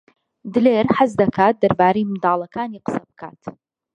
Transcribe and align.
دلێر 0.53 0.85
حەز 0.97 1.11
دەکات 1.21 1.55
دەربارەی 1.63 2.07
منداڵەکانی 2.09 2.83
قسە 2.85 3.01
بکات. 3.09 3.41